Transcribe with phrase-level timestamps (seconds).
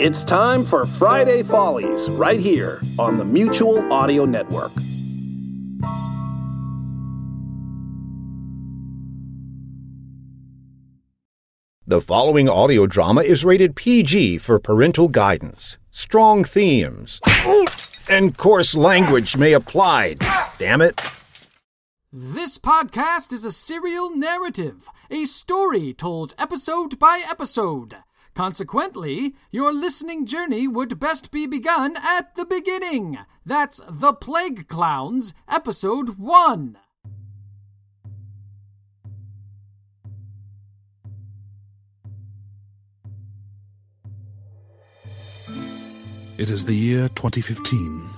[0.00, 4.70] It's time for Friday Follies right here on the Mutual Audio Network.
[11.84, 15.78] The following audio drama is rated PG for parental guidance.
[15.90, 17.20] Strong themes
[18.08, 20.14] and coarse language may apply.
[20.58, 21.00] Damn it.
[22.12, 27.96] This podcast is a serial narrative, a story told episode by episode.
[28.38, 33.18] Consequently, your listening journey would best be begun at the beginning.
[33.44, 36.78] That's The Plague Clowns, Episode 1.
[46.38, 48.08] It is the year 2015,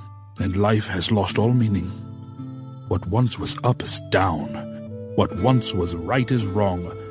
[0.41, 1.87] and life has lost all meaning.
[2.89, 4.49] What once was up is down.
[5.15, 7.10] What once was right is wrong.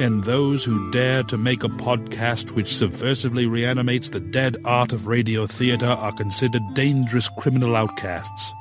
[0.00, 5.06] And those who dare to make a podcast which subversively reanimates the dead art of
[5.06, 8.52] radio theater are considered dangerous criminal outcasts.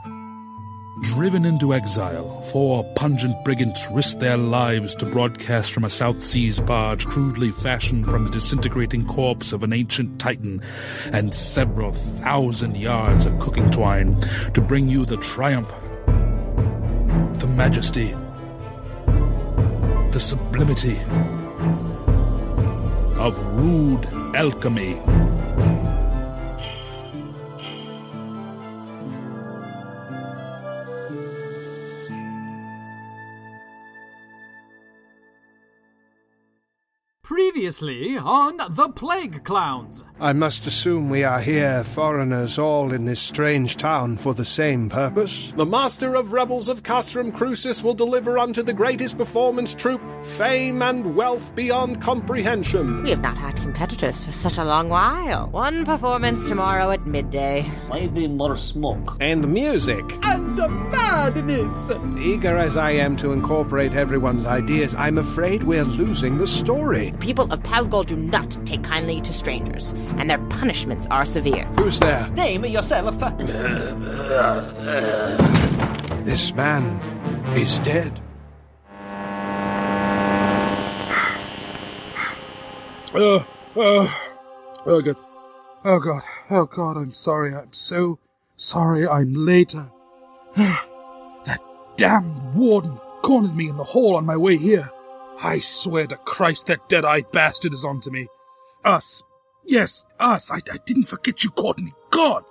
[1.01, 6.59] Driven into exile, four pungent brigands risk their lives to broadcast from a South Seas
[6.59, 10.61] barge crudely fashioned from the disintegrating corpse of an ancient titan
[11.11, 14.15] and several thousand yards of cooking twine
[14.53, 15.73] to bring you the triumph,
[17.39, 18.13] the majesty,
[20.11, 20.99] the sublimity
[23.17, 24.99] of rude alchemy.
[37.71, 40.03] Previously on The Plague Clowns.
[40.19, 44.89] I must assume we are here, foreigners all in this strange town, for the same
[44.89, 45.53] purpose.
[45.55, 50.81] The master of revels of Castrum Crucis will deliver unto the greatest performance troupe fame
[50.81, 53.03] and wealth beyond comprehension.
[53.03, 55.47] We have not had competitors for such a long while.
[55.51, 57.65] One performance tomorrow at midday.
[57.89, 59.15] Maybe more smoke.
[59.21, 60.03] And music.
[60.23, 61.89] And the madness.
[62.19, 67.13] Eager as I am to incorporate everyone's ideas, I'm afraid we're losing the story.
[67.19, 71.65] People of Palgol do not take kindly to strangers, and their punishments are severe.
[71.79, 72.27] Who's there?
[72.29, 73.19] Name yourself.
[76.25, 76.99] This man
[77.55, 78.21] is dead.
[83.13, 83.43] Uh,
[83.75, 84.07] uh,
[84.85, 85.17] oh god.
[85.83, 86.21] Oh god.
[86.49, 87.53] Oh god, I'm sorry.
[87.53, 88.19] I'm so
[88.55, 89.91] sorry I'm later.
[90.55, 91.59] that
[91.97, 94.89] damned warden cornered me in the hall on my way here.
[95.43, 98.27] I swear to Christ that dead-eyed bastard is onto me.
[98.85, 99.23] Us.
[99.65, 100.51] Yes, us.
[100.51, 101.93] I, I didn't forget you, Courtney.
[102.11, 102.43] God!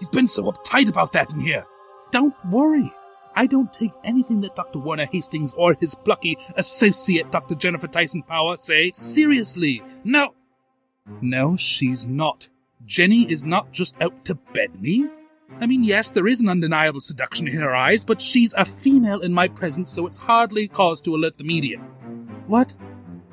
[0.00, 1.66] You've been so uptight about that in here.
[2.10, 2.92] Don't worry.
[3.34, 4.78] I don't take anything that Dr.
[4.78, 7.54] Warner Hastings or his plucky associate, Dr.
[7.54, 9.82] Jennifer Tyson Power, say seriously.
[10.02, 10.34] No.
[11.20, 12.48] No, she's not.
[12.84, 15.08] Jenny is not just out to bed me.
[15.60, 19.20] I mean, yes, there is an undeniable seduction in her eyes, but she's a female
[19.20, 21.80] in my presence, so it's hardly cause to alert the media.
[22.48, 22.74] What?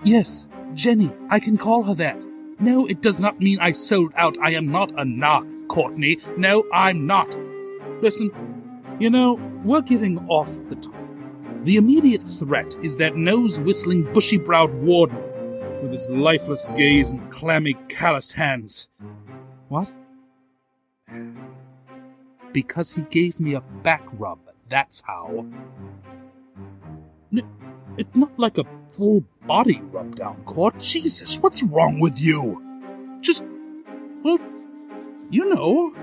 [0.04, 1.12] Yes, Jenny.
[1.30, 2.24] I can call her that.
[2.60, 4.38] No, it does not mean I sold out.
[4.42, 6.20] I am not a narc, Courtney.
[6.38, 7.36] No, I'm not.
[8.02, 8.30] Listen,
[9.00, 10.94] you know, we're getting off the top.
[11.64, 15.18] The immediate threat is that nose whistling, bushy browed warden
[15.82, 18.88] with his lifeless gaze and clammy, calloused hands.
[19.70, 19.92] What?
[22.52, 24.40] Because he gave me a back rub,
[24.70, 25.46] that's how.
[27.98, 30.78] It's not like a full body rub down, Court.
[30.80, 32.62] Jesus, what's wrong with you?
[33.22, 33.46] Just,
[34.24, 34.40] well,
[35.30, 35.94] you know.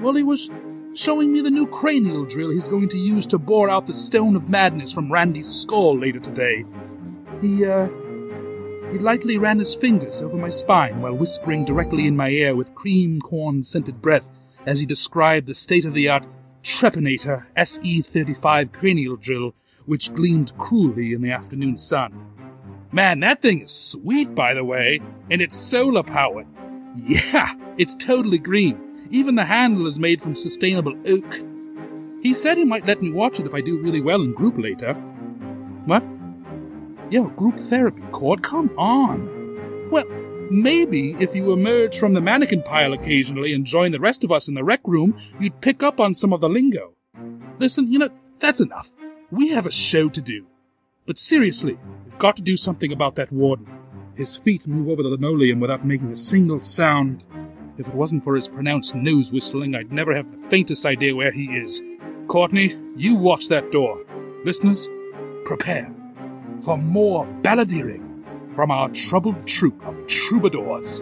[0.00, 0.50] Well, he was
[0.94, 4.34] showing me the new cranial drill he's going to use to bore out the stone
[4.36, 6.64] of madness from Randy's skull later today.
[7.40, 7.88] He, uh,
[8.92, 12.74] he lightly ran his fingers over my spine while whispering directly in my ear with
[12.74, 14.30] cream corn scented breath
[14.64, 16.24] as he described the state of the art
[16.62, 19.54] Trepanator SE 35 cranial drill
[19.86, 22.12] which gleamed cruelly in the afternoon sun.
[22.92, 26.46] Man, that thing is sweet, by the way, and it's solar powered.
[26.96, 29.08] Yeah, it's totally green.
[29.10, 31.42] Even the handle is made from sustainable oak.
[32.22, 34.58] He said he might let me watch it if I do really well in group
[34.58, 34.94] later.
[35.84, 36.02] What?
[37.10, 39.90] Yeah, group therapy, Cord, come on.
[39.90, 40.06] Well,
[40.50, 44.48] maybe if you emerge from the mannequin pile occasionally and join the rest of us
[44.48, 46.94] in the rec room, you'd pick up on some of the lingo.
[47.58, 48.10] Listen, you know,
[48.40, 48.90] that's enough.
[49.30, 50.46] We have a show to do.
[51.06, 53.66] But seriously, we've got to do something about that warden.
[54.14, 57.24] His feet move over the linoleum without making a single sound.
[57.76, 61.32] If it wasn't for his pronounced nose whistling, I'd never have the faintest idea where
[61.32, 61.82] he is.
[62.28, 64.04] Courtney, you watch that door.
[64.44, 64.88] Listeners,
[65.44, 65.92] prepare
[66.62, 68.24] for more balladeering
[68.54, 71.00] from our troubled troop of troubadours.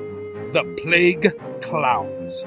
[0.53, 1.33] the Plague
[1.63, 2.43] Clowns.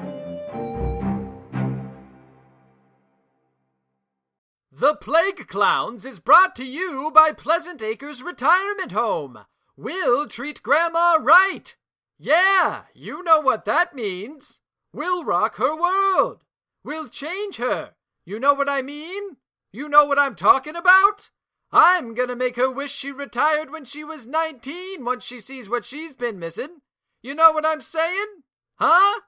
[4.88, 9.40] The Plague Clowns is brought to you by Pleasant Acres Retirement Home.
[9.76, 11.76] We'll treat Grandma right.
[12.18, 14.60] Yeah, you know what that means.
[14.90, 16.42] We'll rock her world.
[16.82, 17.96] We'll change her.
[18.24, 19.36] You know what I mean?
[19.72, 21.28] You know what I'm talking about?
[21.70, 25.84] I'm gonna make her wish she retired when she was 19 once she sees what
[25.84, 26.80] she's been missing.
[27.20, 28.42] You know what I'm saying?
[28.76, 29.20] Huh?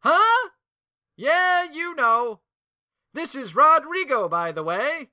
[0.00, 0.50] Huh?
[1.16, 2.40] Yeah, you know.
[3.12, 5.08] This is Rodrigo, by the way.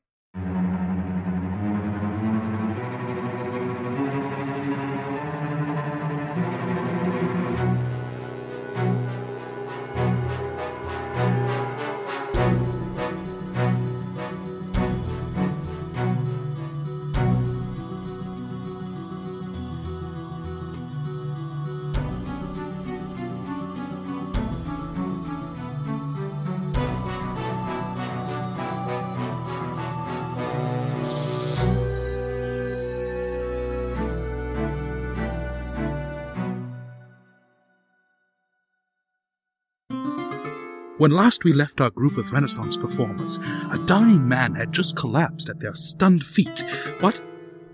[40.98, 43.38] When last we left our group of Renaissance performers,
[43.72, 46.64] a dying man had just collapsed at their stunned feet.
[47.02, 47.22] What?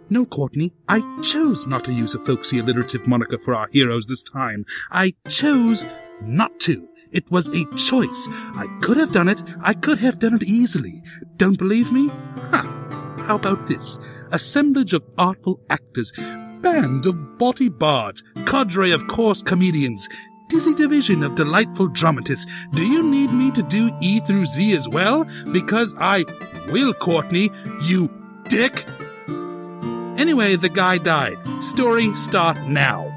[0.09, 4.23] No, Courtney, I chose not to use a folksy alliterative moniker for our heroes this
[4.23, 4.65] time.
[4.91, 5.85] I chose
[6.21, 6.85] not to.
[7.13, 8.27] It was a choice.
[8.55, 9.41] I could have done it.
[9.61, 11.01] I could have done it easily.
[11.37, 12.09] Don't believe me?
[12.09, 13.15] Ha!
[13.19, 13.99] How about this?
[14.31, 16.11] Assemblage of artful actors,
[16.61, 20.09] band of body bards, cadre of coarse comedians,
[20.47, 22.51] dizzy division of delightful dramatists.
[22.73, 25.25] Do you need me to do E through Z as well?
[25.51, 26.25] Because I
[26.67, 27.49] will, Courtney,
[27.81, 28.09] you
[28.47, 28.85] dick!
[30.17, 31.37] Anyway, the guy died.
[31.61, 33.09] Story start now.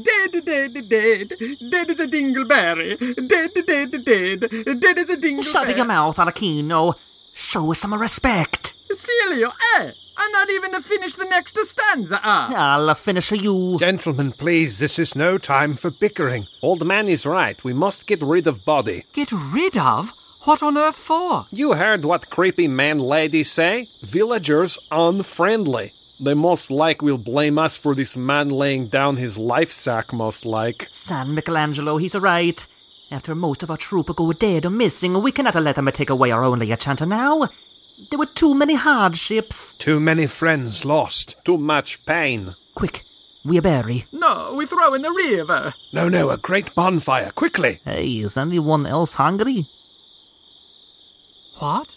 [0.00, 1.34] Dead, dead, dead.
[1.70, 2.96] Dead as a dingleberry.
[3.28, 4.80] Dead, dead, dead.
[4.80, 5.42] Dead as a dingleberry.
[5.52, 6.94] Shut your mouth, Arachino.
[7.34, 8.74] Show us some respect.
[8.92, 9.92] Celio, eh?
[10.20, 12.52] I'm not even to finish the next stanza, ah.
[12.54, 13.76] I'll finish you.
[13.78, 16.48] Gentlemen, please, this is no time for bickering.
[16.60, 17.62] Old man is right.
[17.62, 19.04] We must get rid of body.
[19.12, 20.12] Get rid of?
[20.42, 21.46] What on earth for?
[21.50, 23.90] You heard what creepy man lady say?
[24.02, 25.92] Villagers unfriendly.
[26.20, 30.44] They most like will blame us for this man laying down his life sack, most
[30.44, 30.88] like.
[30.90, 32.66] San Michelangelo, he's right.
[33.10, 36.30] After most of our troop go dead or missing, we cannot let them take away
[36.30, 37.48] our only enchanter now.
[38.10, 39.74] There were too many hardships.
[39.78, 41.36] Too many friends lost.
[41.44, 42.54] Too much pain.
[42.74, 43.04] Quick,
[43.44, 44.06] we bury.
[44.12, 45.74] No, we throw in the river.
[45.92, 47.80] No, no, a great bonfire, quickly.
[47.84, 49.68] Hey, is anyone else hungry?
[51.56, 51.96] What?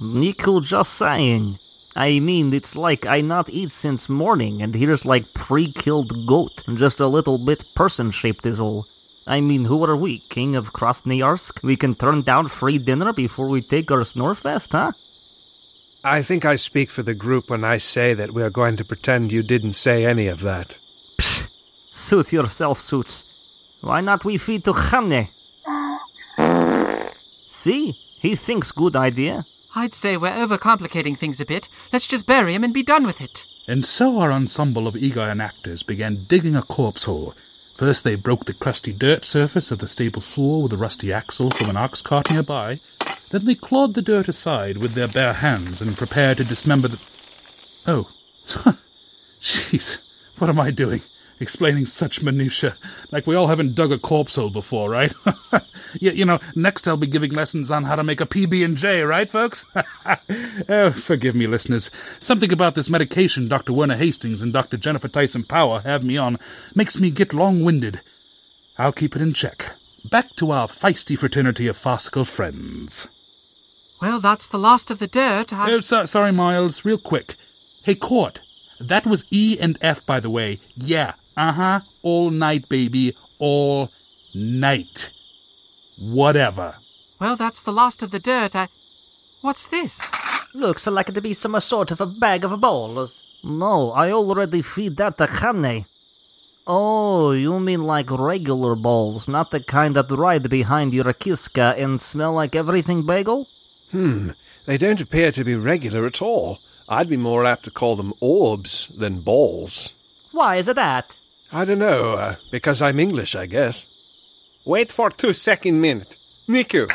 [0.00, 1.58] Nico just saying.
[1.96, 6.76] I mean, it's like I not eat since morning, and here's like pre-killed goat, and
[6.76, 8.86] just a little bit person-shaped is all.
[9.26, 11.62] I mean, who are we, king of Krasnoyarsk?
[11.62, 14.92] We can turn down free dinner before we take our Snorfest, huh?
[16.04, 18.84] I think I speak for the group when I say that we are going to
[18.84, 20.80] pretend you didn't say any of that.
[21.16, 21.46] Psh,
[21.92, 23.22] suit yourself, Suits.
[23.82, 25.28] Why not we feed to Khamne?
[27.48, 27.98] See?
[28.18, 29.46] He thinks good idea.
[29.74, 31.68] I'd say we're overcomplicating things a bit.
[31.92, 33.46] Let's just bury him and be done with it.
[33.68, 37.34] And so our ensemble of eager actors began digging a corpse hole.
[37.82, 41.50] First they broke the crusty dirt surface of the stable floor with a rusty axle
[41.50, 42.78] from an ox cart nearby.
[43.30, 47.00] Then they clawed the dirt aside with their bare hands and prepared to dismember the.
[47.84, 48.08] Oh.
[49.40, 50.00] Jeez,
[50.38, 51.02] what am I doing?
[51.42, 52.76] Explaining such minutiae.
[53.10, 55.12] Like we all haven't dug a corpse hole before, right?
[56.00, 59.28] you, you know, next I'll be giving lessons on how to make a PB&J, right,
[59.28, 59.66] folks?
[60.68, 61.90] oh, forgive me, listeners.
[62.20, 63.72] Something about this medication Dr.
[63.72, 64.76] Werner Hastings and Dr.
[64.76, 66.38] Jennifer Tyson Power have me on
[66.76, 68.02] makes me get long-winded.
[68.78, 69.74] I'll keep it in check.
[70.08, 73.08] Back to our feisty fraternity of farcical friends.
[74.00, 75.52] Well, that's the last of the dirt.
[75.52, 75.72] I...
[75.72, 76.84] Oh, so, sorry, Miles.
[76.84, 77.34] Real quick.
[77.82, 78.42] Hey, Court.
[78.78, 80.60] That was E and F, by the way.
[80.76, 81.14] Yeah.
[81.36, 81.80] Uh huh.
[82.02, 83.16] All night, baby.
[83.38, 83.90] All
[84.34, 85.12] night.
[85.98, 86.76] Whatever.
[87.18, 88.54] Well, that's the last of the dirt.
[88.56, 88.68] I.
[89.40, 90.00] What's this?
[90.54, 93.22] Looks like it to be some sort of a bag of balls.
[93.42, 95.86] No, I already feed that to Khamne.
[96.66, 102.00] Oh, you mean like regular balls, not the kind that ride behind your kiska and
[102.00, 103.48] smell like everything bagel?
[103.90, 104.30] Hmm,
[104.66, 106.60] they don't appear to be regular at all.
[106.88, 109.94] I'd be more apt to call them orbs than balls.
[110.30, 111.18] Why is it that?
[111.52, 113.86] I don't know, uh, because I'm English, I guess.
[114.64, 116.16] Wait for two second minute.
[116.48, 116.90] Niku,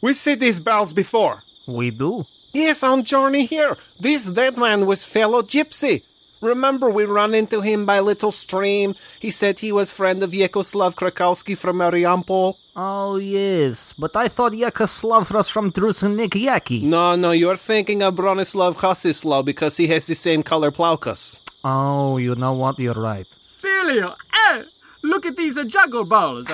[0.00, 1.42] we see these bells before.
[1.66, 2.26] We do.
[2.52, 3.76] Yes, on journey here.
[3.98, 6.04] This dead man was fellow gypsy.
[6.40, 8.94] Remember we run into him by little stream?
[9.18, 12.54] He said he was friend of Yekoslav Krakowski from Mariampol.
[12.76, 16.82] Oh, yes, but I thought Yakoslav was from Druskininkai.
[16.82, 21.40] No, no, you're thinking of Bronislav Khasislav because he has the same color Plaukas.
[21.64, 22.78] Oh, you know what?
[22.78, 23.26] You're right.
[23.40, 24.14] Celio,
[24.50, 24.62] eh,
[25.02, 26.48] look at these uh, juggle balls.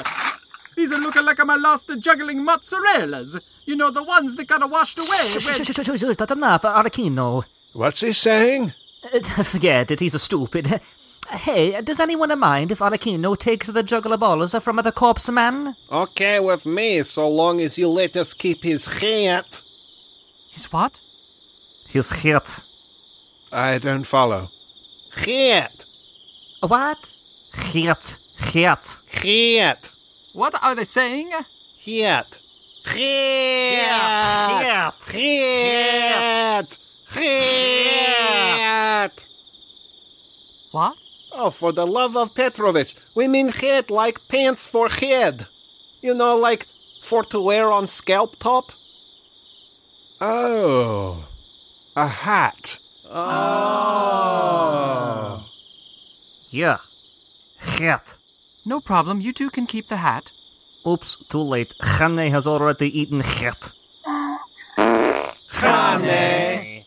[0.77, 3.41] These are looking like my lost uh, juggling mozzarellas.
[3.65, 5.07] You know, the ones that got washed away.
[5.09, 7.45] Shh, shh, when- shh, shh, shh, shh, that's enough, Arakino.
[7.73, 8.73] What's he saying?
[9.13, 10.81] Uh, Forget it, he's a stupid.
[11.31, 15.75] Hey, does anyone mind if Arakino takes the juggler balls from the corpse man?
[15.91, 19.63] Okay with me, so long as you let us keep his hat.
[20.51, 21.01] His what?
[21.89, 22.63] His hat.
[23.51, 24.51] I don't follow.
[25.17, 25.85] Hat.
[26.61, 27.15] What?
[27.53, 28.19] Hat.
[28.37, 28.99] Hat.
[29.23, 29.91] Hat.
[30.33, 31.31] What are they saying?
[31.31, 32.41] Hat.
[32.85, 34.41] Hat.
[35.13, 36.79] Hat.
[37.07, 39.27] Hat.
[40.71, 40.97] What?
[41.33, 45.47] Oh, for the love of Petrovich, we mean head like pants for head.
[46.01, 46.67] You know, like
[47.01, 48.73] for to wear on scalp top.
[50.21, 51.25] Oh,
[51.97, 52.79] a hat.
[53.17, 53.31] Oh.
[56.51, 56.79] Yeah.
[57.59, 58.17] Hat.
[58.65, 59.21] No problem.
[59.21, 60.33] You two can keep the hat.
[60.85, 61.75] Oops, too late.
[61.81, 63.71] Hanne has already eaten hat.
[64.77, 66.87] Honey.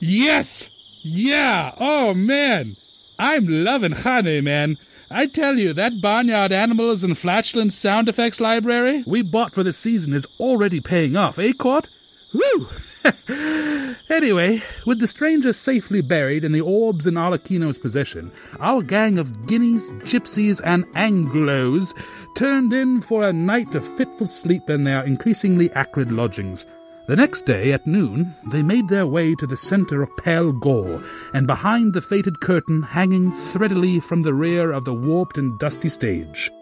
[0.00, 0.70] Yes!
[1.02, 1.74] Yeah!
[1.78, 2.76] Oh, man!
[3.18, 4.78] I'm loving Hane, man.
[5.08, 9.78] I tell you, that Barnyard Animals and Flatulence sound effects library we bought for this
[9.78, 11.88] season is already paying off, eh, Court?
[12.32, 12.68] Woo!
[14.10, 19.46] anyway, with the stranger safely buried and the orbs in Arlecchino's possession, our gang of
[19.46, 21.94] guineas, gypsies, and Anglos
[22.34, 26.66] turned in for a night of fitful sleep in their increasingly acrid lodgings.
[27.06, 31.02] The next day at noon, they made their way to the center of Pale Gore,
[31.34, 35.88] and behind the fated curtain hanging threadily from the rear of the warped and dusty
[35.88, 36.52] stage.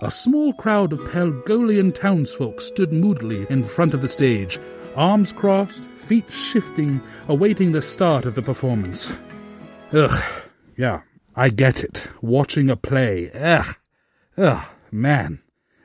[0.00, 4.56] A small crowd of Pelgolian townsfolk stood moodily in front of the stage,
[4.94, 9.26] arms crossed, feet shifting, awaiting the start of the performance.
[9.92, 11.00] Ugh, yeah,
[11.34, 12.08] I get it.
[12.22, 13.28] Watching a play.
[13.32, 13.74] Ugh,
[14.36, 15.40] ugh, man.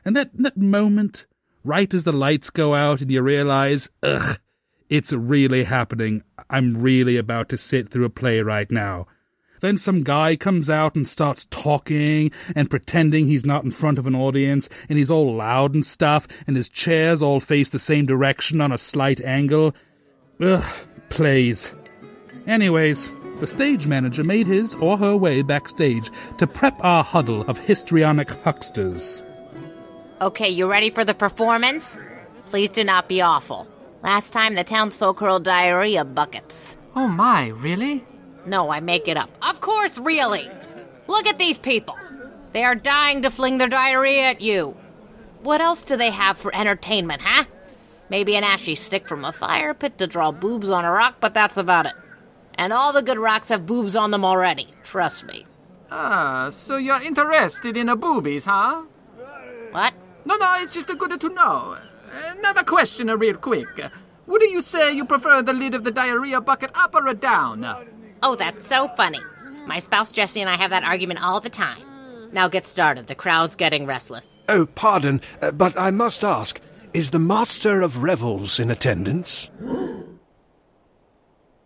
[0.05, 1.25] And that, that moment,
[1.63, 4.38] right as the lights go out and you realize, ugh,
[4.89, 6.22] it's really happening.
[6.51, 9.08] I'm really about to sit through a play right now.
[9.63, 14.05] Then some guy comes out and starts talking and pretending he's not in front of
[14.05, 18.05] an audience, and he's all loud and stuff, and his chairs all face the same
[18.05, 19.74] direction on a slight angle.
[20.41, 20.62] Ugh,
[21.10, 21.74] plays.
[22.46, 27.58] Anyways, the stage manager made his or her way backstage to prep our huddle of
[27.58, 29.24] histrionic hucksters.
[30.20, 31.98] Okay, you ready for the performance?
[32.48, 33.65] Please do not be awful.
[34.01, 36.75] Last time the townsfolk hurled diarrhea buckets.
[36.98, 38.05] Oh my, really?
[38.46, 39.30] No, I make it up.
[39.42, 40.50] Of course, really.
[41.08, 41.98] Look at these people.
[42.52, 44.76] They are dying to fling their diarrhea at you.
[45.42, 47.46] What else do they have for entertainment, huh?
[48.10, 51.34] Maybe an ashy stick from a fire pit to draw boobs on a rock, but
[51.34, 51.94] that's about it.
[52.56, 55.46] And all the good rocks have boobs on them already, trust me.
[55.92, 58.84] Ah, so you're interested in a boobies, huh?
[59.72, 59.94] What?
[60.26, 61.78] No, no, it's just a good to know.
[62.38, 63.68] Another question, real quick.
[64.28, 67.62] Would you say you prefer the lid of the diarrhea bucket up or down?
[68.24, 69.20] Oh, that's so funny.
[69.68, 71.84] My spouse Jesse and I have that argument all the time.
[72.32, 73.08] Now get started.
[73.08, 74.39] The crowd's getting restless.
[74.48, 76.62] Oh, pardon, uh, but I must ask
[76.94, 79.51] is the Master of Revels in attendance?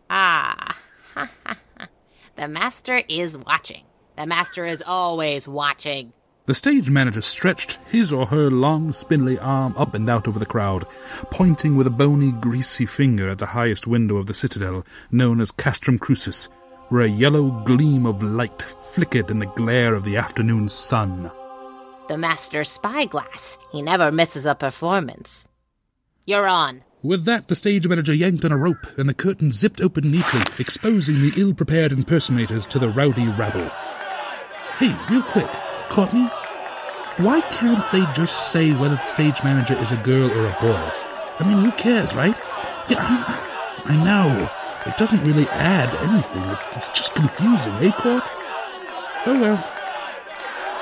[0.10, 0.78] Ah.
[2.38, 3.84] the master is watching.
[4.16, 6.14] The master is always watching.
[6.48, 10.46] The stage manager stretched his or her long, spindly arm up and out over the
[10.46, 10.86] crowd,
[11.30, 15.51] pointing with a bony, greasy finger at the highest window of the citadel, known as
[15.51, 16.48] Castrum Crucis,
[16.88, 21.30] where a yellow gleam of light flickered in the glare of the afternoon sun.
[22.08, 23.58] The master's spyglass.
[23.74, 25.50] He never misses a performance.
[26.25, 26.86] You're on.
[27.04, 30.39] With that, the stage manager yanked on a rope, and the curtain zipped open neatly,
[30.60, 33.70] exposing the ill prepared impersonators to the rowdy rabble.
[34.77, 35.50] Hey, real quick,
[35.89, 36.27] Courtney,
[37.17, 40.91] why can't they just say whether the stage manager is a girl or a boy?
[41.39, 42.38] I mean, who cares, right?
[42.89, 44.50] Yeah, I, I know.
[44.86, 46.44] It doesn't really add anything.
[46.74, 48.29] It's just confusing, eh, Court?
[49.25, 49.74] Oh well.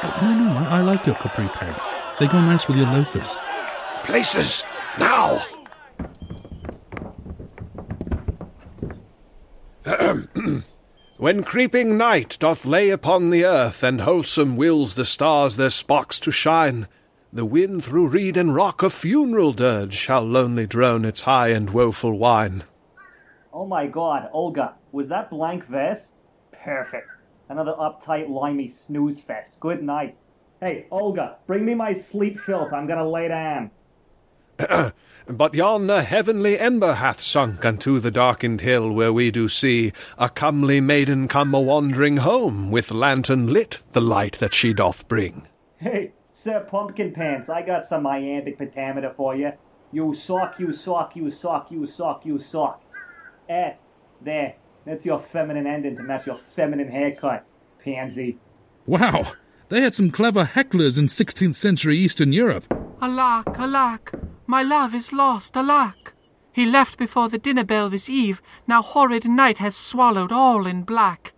[0.03, 1.88] Oh, no, no, I, I like your capri pants.
[2.19, 3.35] They go nice with your loafers.
[4.03, 4.63] Places,
[5.00, 5.41] now!
[11.17, 16.19] When creeping night doth lay upon the earth, and wholesome wills the stars their sparks
[16.19, 16.89] to shine,
[17.31, 21.69] the wind through reed and rock a funeral dirge shall lonely drone its high and
[21.69, 22.65] woeful whine.
[23.53, 26.12] Oh my god, Olga, was that blank verse?
[26.51, 27.10] Perfect.
[27.48, 29.62] Another uptight, limey snooze fest.
[29.62, 30.17] Good night.
[30.60, 32.74] Hey, Olga, bring me my sleep filth.
[32.74, 33.72] I'm gonna lay down.
[35.27, 39.91] But yon yonder heavenly ember hath sunk unto the darkened hill where we do see
[40.19, 45.07] a comely maiden come a wandering home with lantern lit the light that she doth
[45.07, 45.47] bring.
[45.77, 49.53] Hey, Sir Pumpkin Pants, I got some iambic pentameter for you.
[49.91, 52.83] You sock, you sock, you sock, you sock, you sock.
[53.50, 53.74] Eh,
[54.21, 54.55] there.
[54.85, 57.45] That's your feminine ending to match your feminine haircut,
[57.83, 58.38] pansy.
[58.85, 59.31] Wow,
[59.69, 62.65] they had some clever hecklers in 16th century Eastern Europe.
[63.01, 64.13] Alack, alack,
[64.48, 66.14] my love is lost, alack.
[66.52, 70.84] He left before the dinner bell this eve, now horrid night has swallowed all in
[70.84, 71.34] black.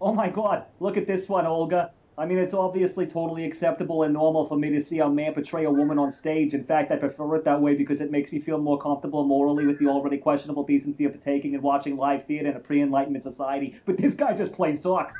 [0.00, 1.90] Oh my god, look at this one, Olga.
[2.16, 5.64] I mean, it's obviously totally acceptable and normal for me to see a man portray
[5.64, 6.54] a woman on stage.
[6.54, 9.66] In fact, I prefer it that way because it makes me feel more comfortable morally
[9.66, 13.74] with the already questionable decency of partaking and watching live theatre in a pre-enlightenment society.
[13.84, 15.14] But this guy just plain sucks.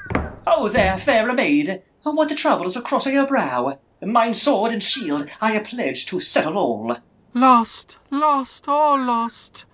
[0.46, 1.82] Oh, there, fair maid.
[2.06, 3.76] Oh, what troubles are crossing your brow?
[4.00, 6.96] Mine sword and shield I pledge to settle all.
[7.36, 9.64] Lost, lost, all lost.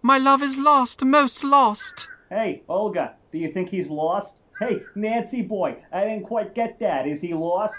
[0.00, 2.08] My love is lost, most lost.
[2.30, 4.38] Hey, Olga, do you think he's lost?
[4.58, 7.06] Hey, Nancy boy, I didn't quite get that.
[7.06, 7.78] Is he lost?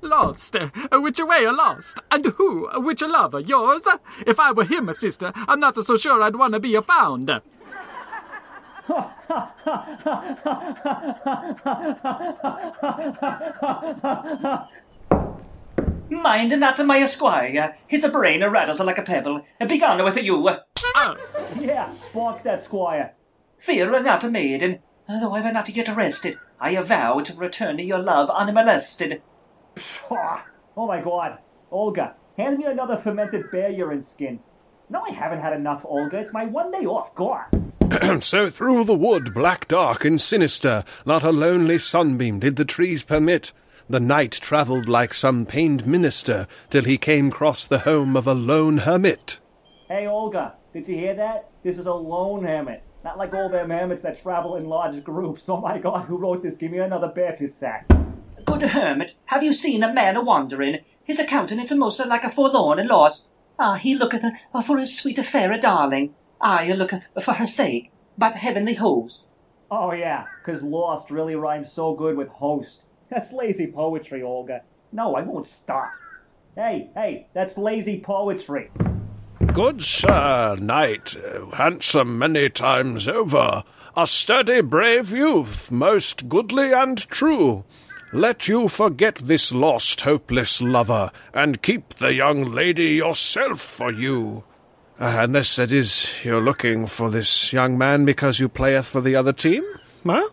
[0.00, 0.54] Lost?
[0.54, 1.98] Uh, which way are lost?
[2.08, 2.68] And who?
[2.80, 3.40] Which lover?
[3.40, 3.88] Yours?
[4.24, 7.28] If I were him, sister, I'm not so sure I'd want to be a found.
[16.22, 19.44] Mind not my esquire, his a brain rattles like a pebble.
[19.60, 20.48] Begone with you.
[20.96, 21.16] Oh,
[21.60, 23.14] Yeah, bonk that squire.
[23.58, 26.36] Fear not, maiden, though I were not yet arrested.
[26.60, 29.22] I vow to return to your love unmolested.
[29.74, 30.40] Pshaw.
[30.76, 31.38] Oh my god.
[31.70, 34.40] Olga, hand me another fermented bear urine skin.
[34.88, 36.18] No, I haven't had enough, Olga.
[36.18, 37.14] It's my one day off.
[37.14, 37.44] God.
[38.22, 43.02] so through the wood, black, dark, and sinister, not a lonely sunbeam did the trees
[43.02, 43.52] permit.
[43.88, 48.34] The knight travelled like some pained minister, till he came cross the home of a
[48.34, 49.38] lone hermit.
[49.88, 51.50] Hey, Olga, did you hear that?
[51.62, 52.82] This is a lone hermit.
[53.04, 55.48] Not like all them hermits that travel in large groups.
[55.48, 56.56] Oh my god, who wrote this?
[56.56, 57.88] Give me another bear piss sack.
[58.44, 60.78] Good hermit, have you seen a man a wandering?
[61.04, 63.30] His countenance most like a forlorn and lost.
[63.58, 66.14] Ah, he looketh uh, for his sweet fair darling.
[66.40, 67.92] I looketh for her sake.
[68.18, 69.28] But heavenly host,
[69.70, 72.82] Oh yeah, 'cause lost really rhymes so good with host.
[73.08, 74.62] That's lazy poetry, Olga.
[74.92, 75.90] No, I won't stop.
[76.54, 78.70] Hey, hey, that's lazy poetry.
[79.52, 81.14] Good sir, knight,
[81.52, 83.62] handsome many times over,
[83.96, 87.64] a sturdy, brave youth, most goodly and true.
[88.12, 94.44] Let you forget this lost, hopeless lover, and keep the young lady yourself for you.
[94.98, 99.14] Uh, unless that is, you're looking for this young man because you playeth for the
[99.16, 99.62] other team?
[100.06, 100.30] Huh?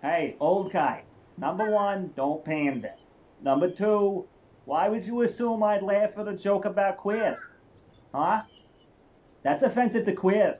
[0.00, 1.02] Hey, old guy.
[1.38, 2.94] Number one, don't pander.
[3.40, 4.26] Number two,
[4.64, 7.38] why would you assume I'd laugh at a joke about queers?
[8.12, 8.42] Huh?
[9.44, 10.58] That's offensive to queers.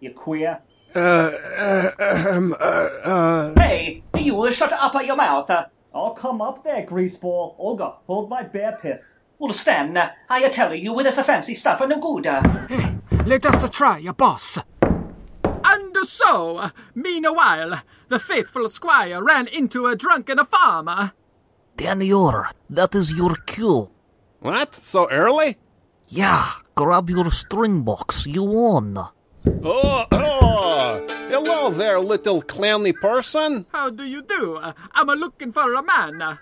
[0.00, 0.60] You queer.
[0.94, 1.90] Uh, uh,
[2.30, 3.54] um, uh, uh.
[3.58, 5.50] hey, you will shut up at your mouth.
[5.94, 7.54] I'll come up there, greaseball.
[7.58, 9.18] Olga, hold my bear piss.
[9.38, 9.96] Well, Stan,
[10.28, 12.26] I tell you, with this fancy stuff and no good.
[13.26, 14.58] let us try, boss.
[15.98, 21.12] And so, meanwhile, the faithful squire ran into a drunken farmer.
[21.76, 23.90] Danior, that is your cue.
[24.38, 24.76] What?
[24.76, 25.56] So early?
[26.06, 28.96] Yeah, grab your string box, you won.
[28.96, 33.66] Oh, oh, hello there, little clowny person.
[33.72, 34.60] How do you do?
[34.94, 36.38] I'm a looking for a man.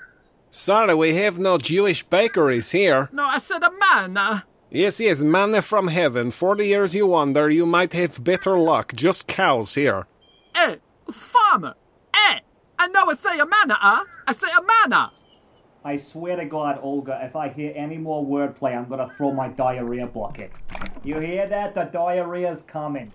[0.50, 3.08] Sorry, we have no Jewish bakeries here.
[3.10, 4.42] No, I said a man.
[4.70, 6.30] Yes, yes, manna from heaven.
[6.30, 8.94] Forty years you wander, you might have better luck.
[8.94, 10.06] Just cows here.
[10.54, 10.76] Eh,
[11.10, 11.74] farmer.
[12.12, 12.40] Eh,
[12.78, 14.04] I know I say a manna, uh.
[14.26, 15.12] I say a manna.
[15.84, 19.48] I swear to God, Olga, if I hear any more wordplay, I'm gonna throw my
[19.48, 20.50] diarrhea bucket.
[21.04, 21.76] You hear that?
[21.76, 23.12] The diarrhea's coming.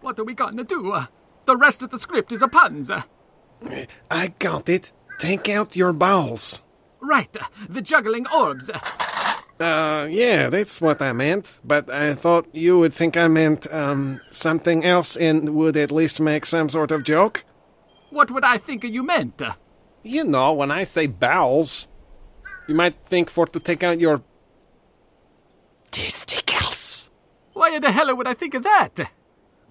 [0.00, 0.96] What are we gonna do?
[1.44, 2.90] The rest of the script is a puns.
[4.10, 4.90] I got it.
[5.18, 6.62] Take out your bowels.
[7.00, 7.36] Right,
[7.68, 8.70] the juggling orbs.
[9.60, 11.60] Uh, yeah, that's what I meant.
[11.64, 16.20] But I thought you would think I meant, um, something else and would at least
[16.20, 17.44] make some sort of joke.
[18.10, 19.40] What would I think you meant?
[20.02, 21.88] You know, when I say bowels,
[22.68, 24.22] you might think for to take out your
[25.90, 27.10] testicles.
[27.52, 29.10] Why in the hell would I think of that?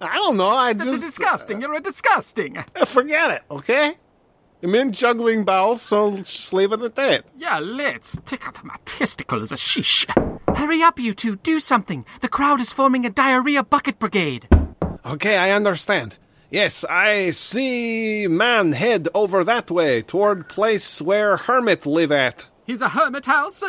[0.00, 0.48] I don't know.
[0.48, 1.60] I That's just disgusting.
[1.60, 2.58] You're a disgusting.
[2.58, 3.42] uh, forget it.
[3.50, 3.96] Okay.
[4.64, 7.26] I'm juggling balls, so just leave at that.
[7.36, 10.06] Yeah, let's take out my testicles, a shish.
[10.56, 12.06] Hurry up, you two, do something.
[12.22, 14.48] The crowd is forming a diarrhea bucket brigade.
[15.04, 16.16] Okay, I understand.
[16.50, 22.46] Yes, I see man head over that way, toward place where hermit live at.
[22.64, 23.62] He's a hermit house.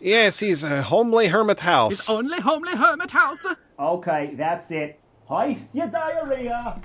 [0.00, 1.98] Yes, he's a homely hermit house.
[1.98, 3.46] His only homely hermit house.
[3.78, 4.98] Okay, that's it.
[5.28, 6.80] Heist your diarrhea.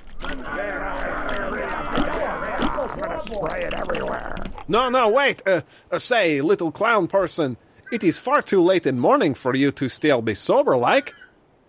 [4.68, 5.42] No, no, wait.
[5.46, 7.58] Uh, uh, say, little clown person,
[7.92, 11.14] it is far too late in morning for you to still be sober like.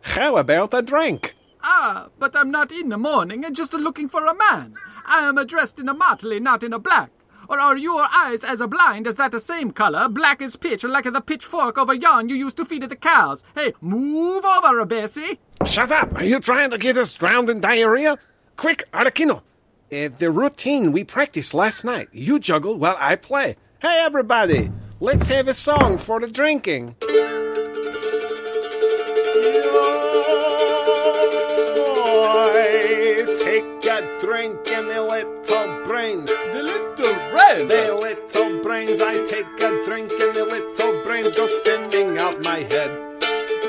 [0.01, 1.35] How about a drink?
[1.63, 4.75] Ah, but I'm not in the morning and just looking for a man.
[5.05, 7.11] I am dressed in a motley, not in a black.
[7.49, 11.13] Or are your eyes as blind as that The same color, black as pitch, like
[11.13, 13.45] the pitchfork over yon you used to feed the cows?
[13.55, 15.39] Hey, move over, Bessie.
[15.65, 16.17] Shut up!
[16.17, 18.19] Are you trying to get us drowned in diarrhea?
[18.57, 19.43] Quick, Arakino!
[19.93, 22.09] Uh, the routine we practiced last night.
[22.11, 23.57] You juggle while I play.
[23.81, 24.73] Hey, everybody!
[24.99, 26.97] Let's have a song for the drinking.
[33.45, 36.31] Take a drink and the little brains.
[36.47, 37.69] The little brains.
[37.69, 39.01] The little brains.
[39.03, 42.91] I take a drink and the little brains go spinning out my head.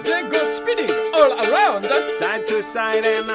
[0.03, 1.83] They go spinning all around.
[2.17, 3.29] Side to side and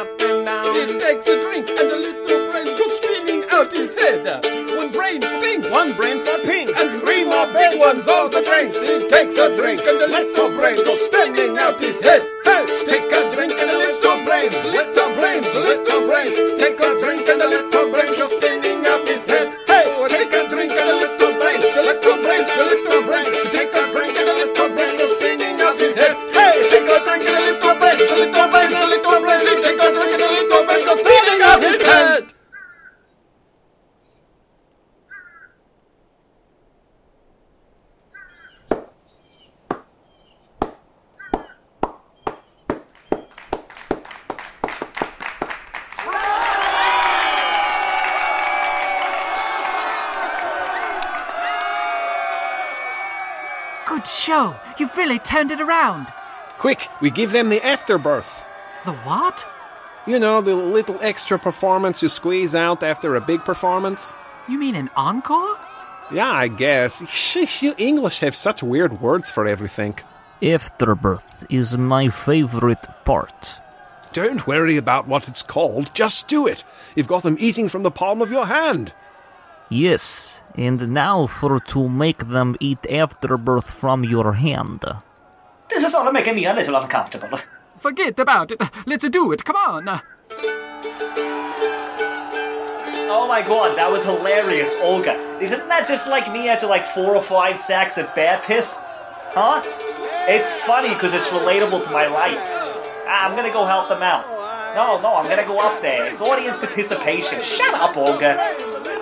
[55.43, 56.07] turned it around.
[56.59, 58.45] Quick, we give them the afterbirth.
[58.85, 59.45] The what?
[60.07, 64.15] You know, the little extra performance you squeeze out after a big performance?
[64.49, 65.59] You mean an encore?
[66.13, 67.03] Yeah, I guess.
[67.03, 69.99] Sheesh, you English have such weird words for everything.
[70.41, 73.59] Afterbirth is my favorite part.
[74.13, 76.63] Don't worry about what it's called, just do it.
[76.95, 78.93] You've got them eating from the palm of your hand.
[79.69, 84.85] Yes, and now for to make them eat afterbirth from your hand.
[85.75, 87.39] This is all making me a little uncomfortable.
[87.79, 88.61] Forget about it.
[88.87, 89.45] Let's do it.
[89.45, 90.01] Come on.
[93.15, 95.17] Oh my god, that was hilarious, Olga.
[95.41, 98.79] Isn't that just like me after like four or five sacks of bad piss?
[99.35, 99.63] Huh?
[100.29, 102.39] It's funny because it's relatable to my life.
[103.07, 104.25] Ah, I'm gonna go help them out.
[104.75, 106.07] No, no, I'm gonna go up there.
[106.07, 107.43] It's audience participation.
[107.43, 108.39] Shut up, Olga.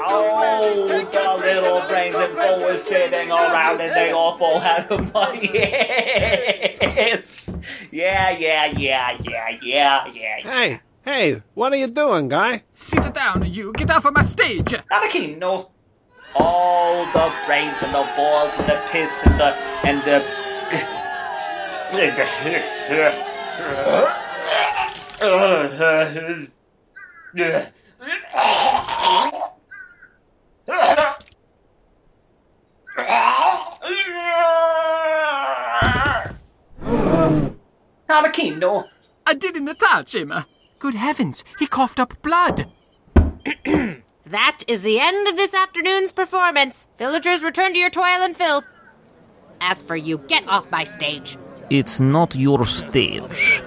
[0.02, 5.12] Oh, the little brains and four was spinning around and they all fall out of
[5.14, 5.36] my
[6.82, 7.54] ass.
[7.92, 10.36] Yeah, yeah, yeah, yeah, yeah, yeah.
[10.42, 12.64] Hey, hey, what are you doing, guy?
[12.72, 13.72] Sit down, you.
[13.74, 14.74] Get off of my stage.
[14.90, 15.68] Arakino.
[16.34, 19.54] All the brains and the balls and the piss and the
[19.86, 20.50] and the.
[38.08, 38.84] Arakino.
[39.26, 40.32] I didn't touch him.
[40.78, 42.72] Good heavens, he coughed up blood.
[44.26, 46.86] That is the end of this afternoon's performance.
[46.98, 48.64] Villagers, return to your toil and filth.
[49.60, 51.36] As for you, get off my stage.
[51.68, 53.64] It's not your stage.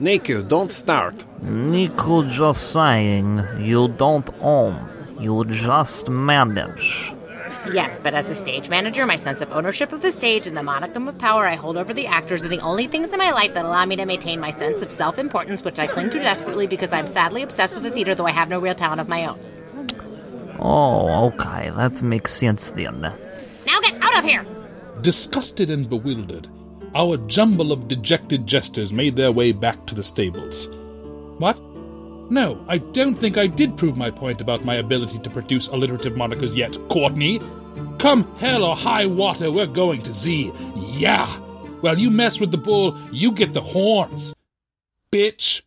[0.00, 1.24] Niku, don't start.
[1.42, 4.86] Nico just saying, you don't own,
[5.20, 7.14] you just manage.
[7.72, 10.62] Yes, but as a stage manager, my sense of ownership of the stage and the
[10.62, 13.54] modicum of power I hold over the actors are the only things in my life
[13.54, 16.66] that allow me to maintain my sense of self importance, which I cling to desperately
[16.66, 19.26] because I'm sadly obsessed with the theater, though I have no real talent of my
[19.26, 19.40] own.
[20.58, 23.00] Oh, okay, that makes sense then.
[23.00, 24.46] Now get out of here!
[25.00, 26.48] Disgusted and bewildered,
[26.96, 30.68] our jumble of dejected jesters made their way back to the stables.
[31.36, 31.60] What?
[32.30, 36.14] No, I don't think I did prove my point about my ability to produce alliterative
[36.14, 37.40] monikers yet, Courtney.
[37.98, 40.52] Come hell or high water, we're going to Z.
[40.74, 41.26] Yeah!
[41.82, 44.34] While you mess with the bull, you get the horns.
[45.12, 45.62] Bitch!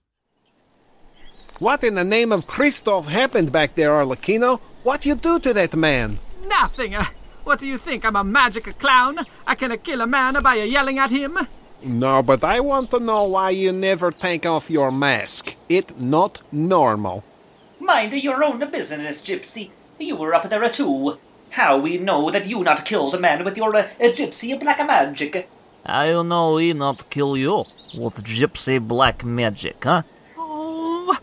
[1.60, 4.60] What in the name of Christoph happened back there, Arlecchino?
[4.82, 6.18] What you do to that man?
[6.48, 6.96] Nothing.
[6.96, 7.06] Uh,
[7.50, 8.06] what do you think?
[8.06, 9.26] I'm a magic clown?
[9.48, 11.36] I can kill a man by yelling at him?
[11.82, 15.56] No, but I want to know why you never take off your mask.
[15.68, 17.24] It not normal.
[17.80, 19.72] Mind your own business, Gypsy.
[19.98, 21.18] You were up there too.
[21.50, 25.50] How we know that you not killed the man with your uh, gypsy black magic?
[25.84, 27.64] I know he not kill you
[27.98, 30.04] with gypsy black magic, huh?
[30.38, 31.18] Oh,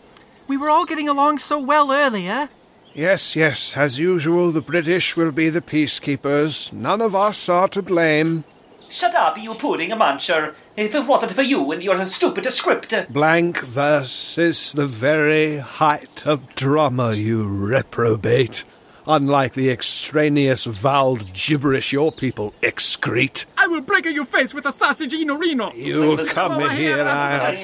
[0.49, 2.49] we were all getting along so well earlier.
[2.97, 6.73] Yes, yes, as usual, the British will be the peacekeepers.
[6.73, 8.43] None of us are to blame.
[8.89, 10.55] Shut up, you pudding muncher.
[10.75, 12.95] If it wasn't for you and your stupid script.
[13.13, 18.63] Blank verse is the very height of drama, you reprobate.
[19.09, 23.45] Unlike the extraneous voweled gibberish your people excrete.
[23.57, 25.71] I will break your face with a sausage Reno.
[25.71, 27.55] You come in here, I'll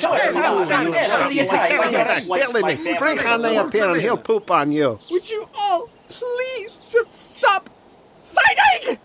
[2.98, 5.00] Bring Hannah up here and he'll poop on you.
[5.12, 7.70] Would you all please just stop
[8.32, 8.98] fighting?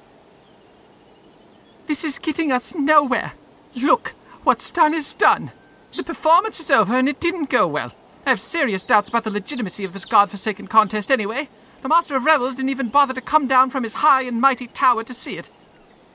[1.89, 3.33] This is getting us nowhere.
[3.75, 5.51] Look, what's done is done.
[5.97, 7.93] The performance is over and it didn't go well.
[8.25, 11.49] I have serious doubts about the legitimacy of this godforsaken contest anyway.
[11.81, 14.67] The Master of Revels didn't even bother to come down from his high and mighty
[14.67, 15.49] tower to see it.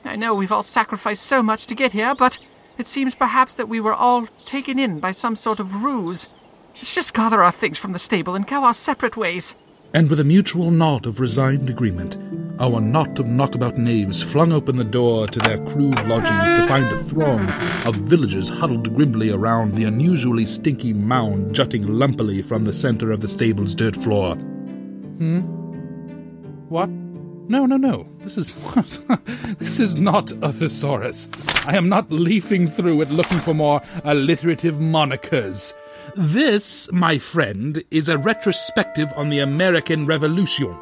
[0.04, 2.38] I know we've all sacrificed so much to get here, but
[2.76, 6.28] it seems perhaps that we were all taken in by some sort of ruse.
[6.74, 9.56] Let's just gather our things from the stable and go our separate ways.
[9.94, 12.18] And with a mutual nod of resigned agreement,
[12.60, 16.86] our knot of knockabout knaves flung open the door to their crude lodgings to find
[16.86, 17.48] a throng
[17.86, 23.20] of villagers huddled grimly around the unusually stinky mound jutting lumpily from the center of
[23.20, 24.36] the stable's dirt floor.
[25.18, 25.40] Hmm?
[26.68, 26.88] What?
[27.46, 28.06] No, no, no.
[28.20, 28.74] This is
[29.58, 31.28] this is not a thesaurus.
[31.66, 35.74] I am not leafing through it looking for more alliterative monikers.
[36.14, 40.74] This, my friend, is a retrospective on the American Revolution.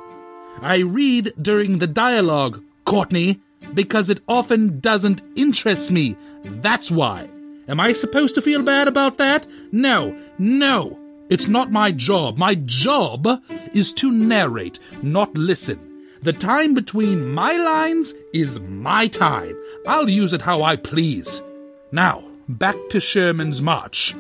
[0.61, 3.41] I read during the dialogue, Courtney,
[3.75, 6.17] because it often doesn't interest me.
[6.45, 7.29] That's why.
[7.69, 9.47] Am I supposed to feel bad about that?
[9.73, 10.99] No, no.
[11.33, 12.37] It's not my job.
[12.37, 13.27] My job
[13.73, 15.79] is to narrate, not listen.
[16.21, 19.57] The time between my lines is my time.
[19.87, 21.43] I'll use it how I please.
[21.91, 24.15] Now, back to Sherman's March.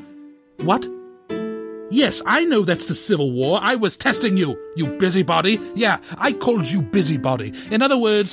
[0.56, 0.88] What?
[1.90, 3.60] Yes, I know that's the Civil War.
[3.62, 5.60] I was testing you, you busybody.
[5.74, 7.52] Yeah, I called you busybody.
[7.70, 8.32] In other words,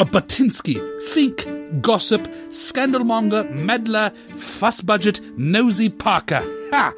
[0.00, 6.42] a buttinsky, think, gossip, scandalmonger, meddler, fuss budget, nosy Parker.
[6.72, 6.92] Ha!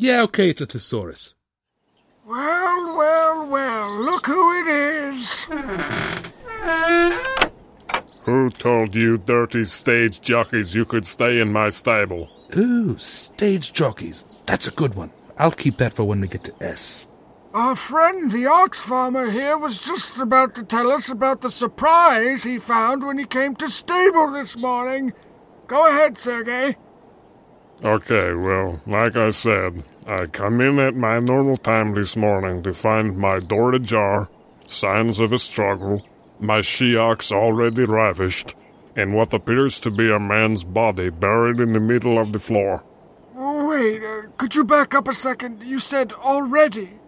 [0.00, 1.34] Yeah, okay, it's a thesaurus.
[2.24, 5.42] Well, well, well, look who it is.
[8.22, 12.28] Who told you dirty stage jockeys you could stay in my stable?
[12.56, 14.22] Ooh, stage jockeys.
[14.46, 15.10] That's a good one.
[15.36, 17.08] I'll keep that for when we get to S.
[17.52, 22.44] Our friend, the ox farmer here, was just about to tell us about the surprise
[22.44, 25.12] he found when he came to stable this morning.
[25.66, 26.76] Go ahead, Sergey.
[27.84, 32.74] Okay, well, like I said, I come in at my normal time this morning to
[32.74, 34.28] find my door ajar,
[34.66, 36.04] signs of a struggle,
[36.40, 38.56] my she-ox already ravished,
[38.96, 42.82] and what appears to be a man's body buried in the middle of the floor.
[43.36, 45.62] Wait, uh, could you back up a second?
[45.62, 46.98] You said already.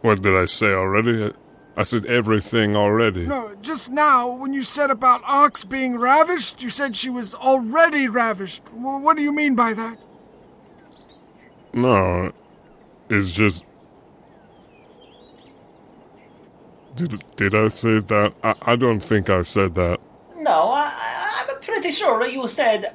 [0.00, 1.34] What did I say already?
[1.76, 3.26] I said everything already.
[3.26, 8.06] No, just now, when you said about Ox being ravished, you said she was already
[8.06, 8.64] ravished.
[8.66, 9.98] W- what do you mean by that?
[11.72, 12.30] No,
[13.10, 13.64] it's just.
[16.94, 18.34] Did, did I say that?
[18.44, 19.98] I, I don't think I said that.
[20.36, 22.94] No, I, I'm pretty sure you said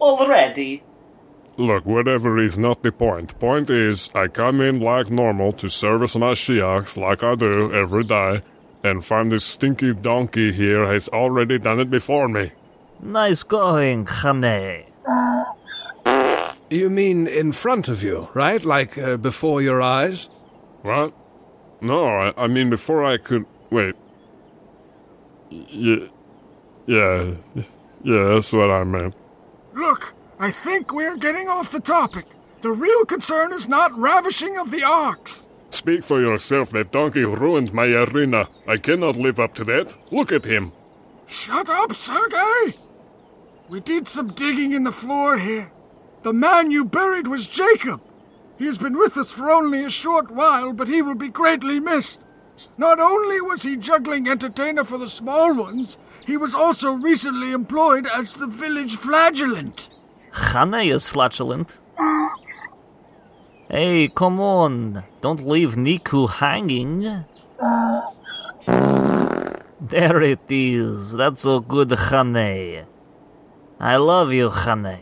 [0.00, 0.84] already.
[1.62, 3.38] Look, whatever is not the point.
[3.38, 8.02] Point is, I come in like normal to service my she-ox like I do every
[8.02, 8.40] day,
[8.82, 12.50] and find this stinky donkey here has already done it before me.
[13.00, 14.86] Nice going, Hane.
[16.68, 18.64] You mean in front of you, right?
[18.64, 20.28] Like uh, before your eyes?
[20.82, 21.14] What?
[21.80, 23.46] No, I, I mean before I could.
[23.70, 23.94] Wait.
[25.50, 26.06] Yeah.
[26.86, 27.34] Yeah.
[28.02, 29.14] Yeah, that's what I meant.
[29.74, 32.24] Look, I think we're getting off the topic.
[32.62, 35.46] The real concern is not ravishing of the ox.
[35.70, 36.70] Speak for yourself.
[36.70, 38.48] That donkey ruined my arena.
[38.66, 39.94] I cannot live up to that.
[40.12, 40.72] Look at him.
[41.28, 42.76] Shut up, Sergey!
[43.68, 45.70] We did some digging in the floor here.
[46.24, 48.02] The man you buried was Jacob.
[48.58, 51.78] He has been with us for only a short while, but he will be greatly
[51.78, 52.18] missed.
[52.76, 58.08] Not only was he juggling entertainer for the small ones, he was also recently employed
[58.08, 59.88] as the village flagellant.
[60.32, 61.78] Hane is flatulent.
[63.68, 65.04] Hey, come on.
[65.20, 67.24] Don't leave Niku hanging.
[69.80, 71.12] There it is.
[71.12, 72.86] That's a good Hane.
[73.80, 74.98] I love you, Hane.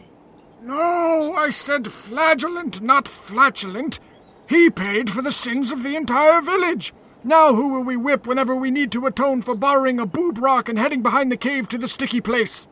[0.63, 3.99] No, I said flagellant, not flatulent.
[4.49, 6.93] He paid for the sins of the entire village.
[7.23, 10.69] Now who will we whip whenever we need to atone for borrowing a boob rock
[10.69, 12.67] and heading behind the cave to the sticky place?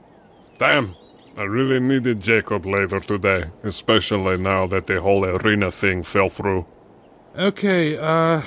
[0.58, 0.96] Damn,
[1.38, 6.66] I really needed Jacob later today, especially now that the whole arena thing fell through.
[7.38, 8.42] Okay, uh.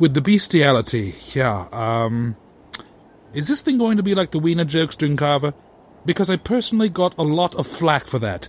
[0.00, 2.36] With the bestiality, yeah, um.
[3.34, 5.52] Is this thing going to be like the Wiener jokes during Carver?
[6.06, 8.48] Because I personally got a lot of flack for that.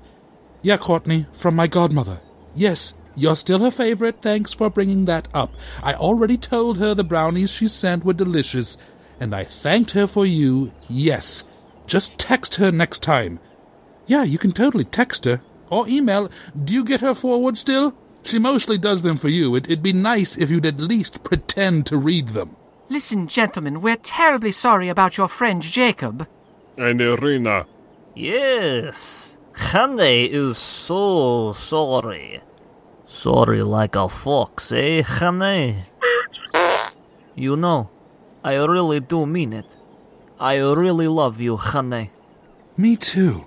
[0.61, 2.21] Yeah, Courtney, from my godmother.
[2.55, 5.53] Yes, you're still her favorite, thanks for bringing that up.
[5.83, 8.77] I already told her the brownies she sent were delicious,
[9.19, 11.43] and I thanked her for you, yes.
[11.85, 13.39] Just text her next time.
[14.07, 15.41] Yeah, you can totally text her.
[15.69, 16.29] Or email.
[16.63, 17.93] Do you get her forward still?
[18.23, 19.55] She mostly does them for you.
[19.55, 22.55] It, it'd be nice if you'd at least pretend to read them.
[22.89, 26.27] Listen, gentlemen, we're terribly sorry about your friend Jacob.
[26.77, 27.65] And Irina.
[28.15, 29.37] Yes.
[29.55, 32.41] Hane is so sorry.
[33.05, 35.85] Sorry like a fox, eh, Hane?
[37.35, 37.89] You know,
[38.43, 39.65] I really do mean it.
[40.39, 42.09] I really love you, Hane.
[42.77, 43.45] Me too.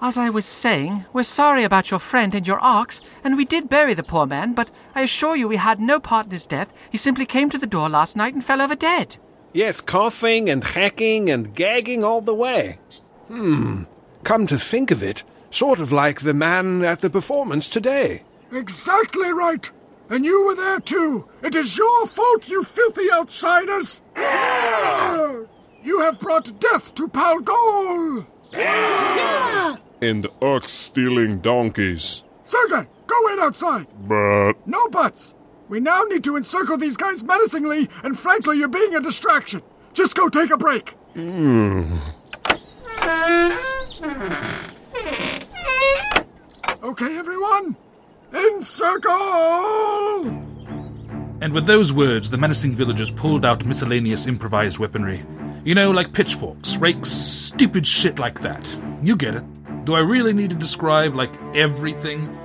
[0.00, 3.68] As I was saying, we're sorry about your friend and your ox, and we did
[3.68, 6.72] bury the poor man, but I assure you we had no part in his death.
[6.90, 9.16] He simply came to the door last night and fell over dead.
[9.52, 12.78] Yes, coughing and hacking and gagging all the way.
[13.28, 13.84] Hmm.
[14.22, 18.22] Come to think of it, sort of like the man at the performance today.
[18.52, 19.72] Exactly right.
[20.10, 21.26] And you were there too.
[21.42, 24.02] It is your fault, you filthy outsiders.
[25.86, 28.26] You have brought death to Palgol.
[30.02, 32.24] And ox stealing donkeys.
[32.44, 33.86] Sergei, go wait outside.
[34.00, 35.36] But No buts.
[35.68, 39.62] We now need to encircle these guys menacingly, and frankly, you're being a distraction.
[39.94, 40.96] Just go take a break.
[46.82, 47.76] Okay, everyone?
[48.34, 49.12] Encircle!
[51.40, 55.22] And with those words, the menacing villagers pulled out miscellaneous improvised weaponry.
[55.66, 58.78] You know, like pitchforks, rakes, stupid shit like that.
[59.02, 59.84] You get it.
[59.84, 62.38] Do I really need to describe, like, everything?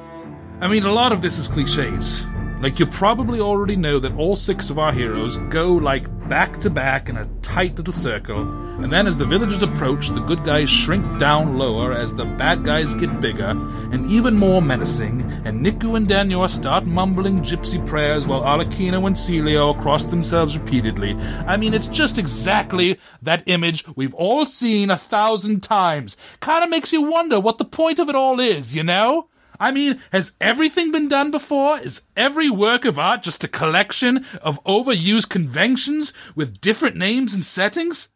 [0.59, 2.25] I mean, a lot of this is cliches.
[2.61, 6.69] Like, you probably already know that all six of our heroes go, like, back to
[6.69, 8.39] back in a tight little circle,
[8.81, 12.63] and then as the villagers approach, the good guys shrink down lower as the bad
[12.63, 13.49] guys get bigger
[13.91, 19.17] and even more menacing, and Niku and Daniel start mumbling gypsy prayers while Alakino and
[19.17, 21.15] Celio cross themselves repeatedly.
[21.45, 26.15] I mean, it's just exactly that image we've all seen a thousand times.
[26.39, 29.27] Kinda makes you wonder what the point of it all is, you know?
[29.61, 31.77] I mean, has everything been done before?
[31.77, 37.45] Is every work of art just a collection of overused conventions with different names and
[37.45, 38.09] settings?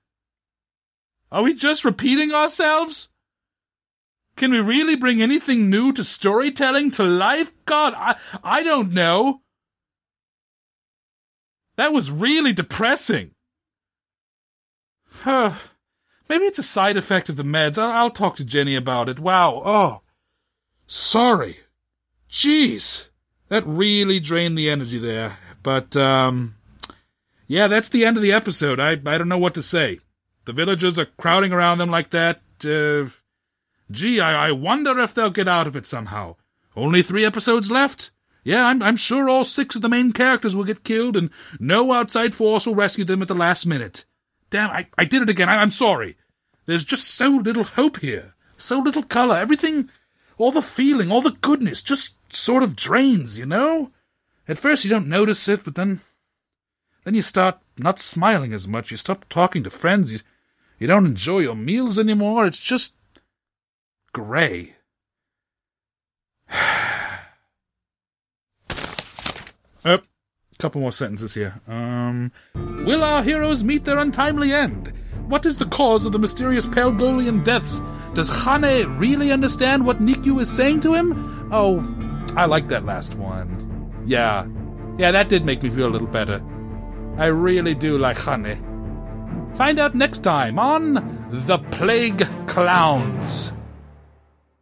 [1.31, 3.09] Are we just repeating ourselves?
[4.35, 7.53] Can we really bring anything new to storytelling to life?
[7.65, 9.41] God, I, I don't know.
[11.75, 13.35] That was really depressing.
[15.11, 15.51] Huh.
[16.27, 17.77] Maybe it's a side effect of the meds.
[17.77, 19.19] I'll, I'll talk to Jenny about it.
[19.19, 19.61] Wow.
[19.63, 20.01] Oh.
[20.87, 21.57] Sorry.
[22.29, 23.07] Jeez.
[23.47, 25.37] That really drained the energy there.
[25.61, 26.55] But, um,
[27.47, 28.79] yeah, that's the end of the episode.
[28.79, 29.99] I, I don't know what to say.
[30.45, 32.41] The villagers are crowding around them like that.
[32.63, 33.09] Uh,
[33.91, 36.35] gee, I, I wonder if they'll get out of it somehow.
[36.75, 38.11] Only three episodes left?
[38.43, 41.91] Yeah, I'm, I'm sure all six of the main characters will get killed and no
[41.91, 44.05] outside force will rescue them at the last minute.
[44.51, 45.49] Damn, I, I did it again.
[45.49, 46.15] I, I'm sorry.
[46.65, 48.35] There's just so little hope here.
[48.57, 49.35] So little color.
[49.35, 49.89] Everything,
[50.37, 53.91] all the feeling, all the goodness just sort of drains, you know?
[54.47, 56.01] At first you don't notice it, but then,
[57.03, 58.91] then you start not smiling as much.
[58.91, 60.11] You stop talking to friends.
[60.13, 60.19] You,
[60.79, 62.45] you don't enjoy your meals anymore.
[62.45, 62.93] It's just
[64.13, 64.73] gray.
[69.83, 69.99] A
[70.59, 71.61] couple more sentences here.
[71.67, 74.93] Um, will our heroes meet their untimely end?
[75.27, 77.81] What is the cause of the mysterious Pelgolian deaths?
[78.13, 81.49] Does Hane really understand what Nikyu is saying to him?
[81.51, 81.83] Oh,
[82.35, 84.03] I like that last one.
[84.05, 84.47] Yeah.
[84.97, 86.43] Yeah, that did make me feel a little better.
[87.17, 89.51] I really do like Hane.
[89.55, 90.93] Find out next time on
[91.29, 93.51] The Plague Clowns.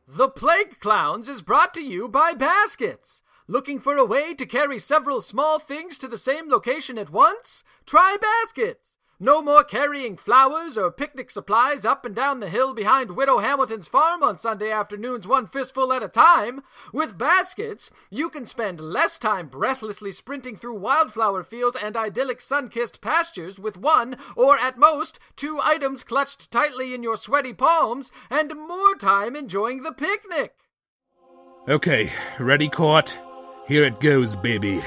[0.07, 3.22] The Plague Clowns is brought to you by Baskets.
[3.47, 7.64] Looking for a way to carry several small things to the same location at once?
[7.86, 8.95] Try Baskets.
[9.20, 13.88] No more carrying flowers or picnic supplies up and down the hill behind Widow Hamilton's
[13.88, 16.61] farm on Sunday afternoons, one fistful at a time.
[16.91, 22.70] With baskets, you can spend less time breathlessly sprinting through wildflower fields and idyllic sun
[22.70, 28.11] kissed pastures with one, or at most, two items clutched tightly in your sweaty palms,
[28.30, 30.55] and more time enjoying the picnic.
[31.70, 32.09] Okay,
[32.39, 33.18] ready, court?
[33.68, 34.82] Here it goes, baby.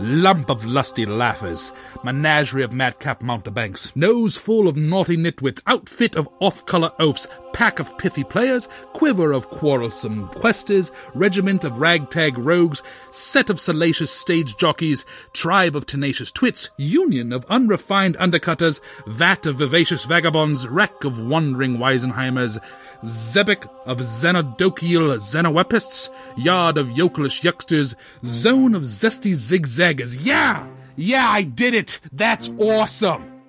[0.00, 1.72] Lump of lusty laughers,
[2.04, 7.98] menagerie of madcap mountebanks, nose full of naughty nitwits, outfit of off-color oafs, pack of
[7.98, 12.80] pithy players, quiver of quarrelsome questers, regiment of ragtag rogues,
[13.10, 19.56] set of salacious stage jockeys, tribe of tenacious twits, union of unrefined undercutters, vat of
[19.56, 22.58] vivacious vagabonds, wreck of wandering Weisenheimers,
[23.04, 27.94] Xebec of Xenodochial Xenowepists, yard of yokelish yucksters,
[28.24, 30.18] zone of zesty zigzaggers.
[30.20, 30.66] Yeah!
[30.96, 32.00] Yeah, I did it!
[32.12, 33.40] That's awesome!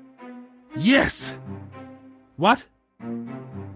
[0.75, 1.39] Yes!
[2.37, 2.65] What?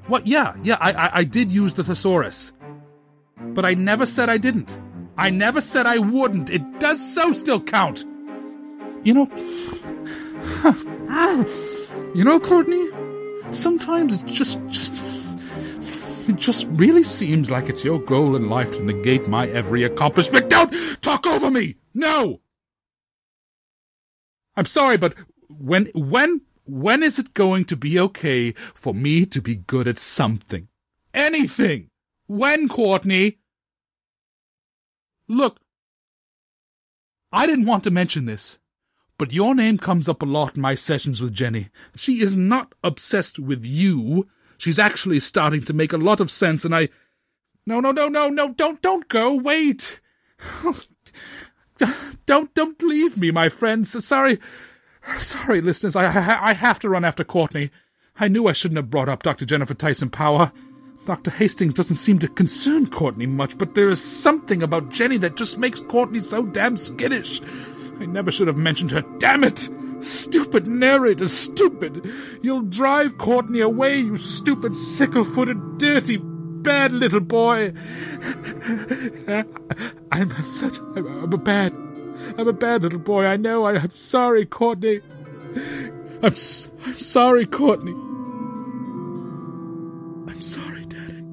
[0.07, 0.27] What?
[0.27, 2.53] Yeah, yeah, I, I, I did use the thesaurus.
[3.37, 4.77] But I never said I didn't.
[5.17, 6.49] I never said I wouldn't.
[6.49, 8.05] It does so still count.
[9.03, 9.29] You know.
[12.15, 12.87] you know, Courtney?
[13.51, 15.12] Sometimes it's just, just
[16.29, 20.49] it just really seems like it's your goal in life to negate my every accomplishment.
[20.49, 21.75] Don't talk over me!
[21.93, 22.41] No!
[24.55, 25.15] I'm sorry, but
[25.49, 29.97] when, when, when is it going to be okay for me to be good at
[29.97, 30.67] something?
[31.13, 31.89] Anything!
[32.27, 33.39] When, Courtney?
[35.27, 35.59] Look,
[37.31, 38.59] I didn't want to mention this,
[39.17, 41.69] but your name comes up a lot in my sessions with Jenny.
[41.95, 44.27] She is not obsessed with you.
[44.57, 46.89] She's actually starting to make a lot of sense, and I.
[47.65, 49.35] No, no, no, no, no, don't, don't go.
[49.35, 50.01] Wait.
[52.25, 54.05] don't, don't leave me, my friends.
[54.05, 54.39] Sorry.
[55.17, 55.95] Sorry, listeners.
[55.95, 57.71] I, I, I have to run after Courtney.
[58.19, 59.45] I knew I shouldn't have brought up Dr.
[59.45, 60.51] Jennifer Tyson Power.
[61.05, 61.31] Dr.
[61.31, 65.57] Hastings doesn't seem to concern Courtney much, but there is something about Jenny that just
[65.57, 67.41] makes Courtney so damn skittish.
[67.99, 69.03] I never should have mentioned her.
[69.19, 69.69] Damn it!
[70.03, 72.05] Stupid narrator, stupid!
[72.41, 77.67] You'll drive Courtney away, you stupid, sickle footed, dirty, bad little boy!
[80.11, 80.77] I'm such.
[80.97, 81.71] I'm, I'm, a bad.
[82.37, 83.63] I'm a bad little boy, I know.
[83.63, 84.99] I, am sorry, Courtney.
[85.55, 87.93] I'm, I'm sorry, Courtney.
[90.29, 91.23] I'm sorry, Daddy.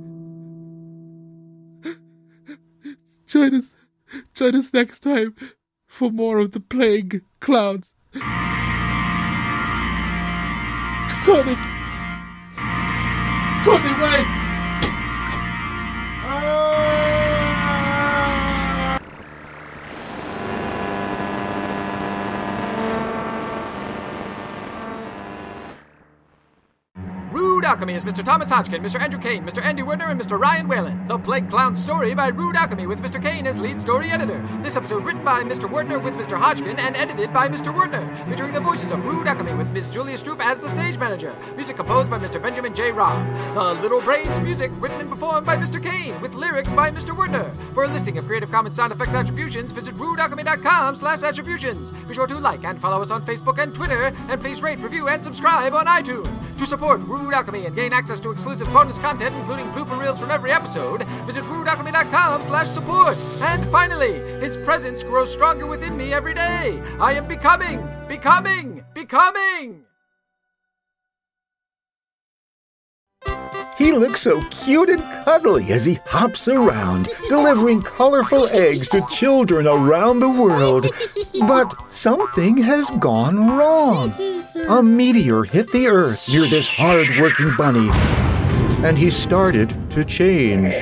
[3.27, 3.75] Join us.
[4.35, 5.35] Join us next time
[5.89, 7.93] for more of the plague clowns.
[11.23, 11.57] Courtney!
[13.65, 14.40] Courtney, wait!
[27.71, 28.25] Alchemy is Mr.
[28.25, 29.01] Thomas Hodgkin, Mr.
[29.01, 29.63] Andrew Kane, Mr.
[29.63, 30.37] Andy Werner, and Mr.
[30.37, 31.07] Ryan Whalen.
[31.07, 33.23] The Plague Clown Story by Rude Alchemy with Mr.
[33.23, 34.45] Kane as lead story editor.
[34.61, 35.71] This episode written by Mr.
[35.71, 36.37] Werner with Mr.
[36.37, 37.73] Hodgkin and edited by Mr.
[37.73, 41.33] Werner, featuring the voices of Rude Alchemy with Miss Julia Stroop as the stage manager.
[41.55, 42.43] Music composed by Mr.
[42.43, 42.91] Benjamin J.
[42.91, 43.25] Robb.
[43.55, 45.81] The Little Brains music written and performed by Mr.
[45.81, 47.17] Kane with lyrics by Mr.
[47.17, 47.55] Werner.
[47.73, 51.93] For a listing of Creative Commons sound effects attributions, visit rudealchemy.com slash attributions.
[51.93, 55.07] Be sure to like and follow us on Facebook and Twitter, and please rate, review,
[55.07, 56.37] and subscribe on iTunes.
[56.59, 60.31] To support Rude Alchemy and gain access to exclusive bonus content, including blooper reels from
[60.31, 63.17] every episode, visit rudealchemy.com slash support.
[63.41, 66.81] And finally, his presence grows stronger within me every day.
[66.99, 69.85] I am becoming, becoming, becoming!
[73.81, 79.67] He looks so cute and cuddly as he hops around, delivering colorful eggs to children
[79.67, 80.89] around the world.
[81.41, 84.40] But something has gone wrong.
[84.55, 87.89] A meteor hit the earth near this hard-working bunny,
[88.85, 90.73] and he started to change.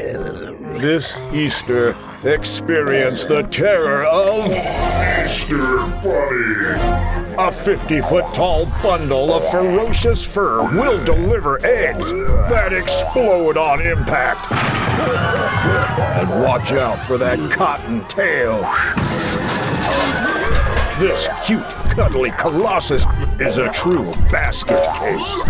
[0.80, 1.94] This Easter,
[2.24, 7.36] experience the terror of Easter Bunny.
[7.36, 14.50] A 50 foot tall bundle of ferocious fur will deliver eggs that explode on impact.
[16.18, 18.62] And watch out for that cotton tail.
[20.98, 21.62] This cute,
[21.99, 23.05] cuddly colossus
[23.40, 25.42] is a true basket case.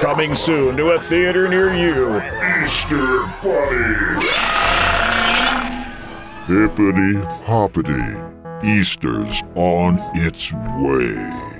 [0.00, 2.16] Coming soon to a theater near you.
[2.62, 4.30] Easter Bunny.
[6.46, 8.02] Hippity hoppity.
[8.64, 11.53] Easter's on its way.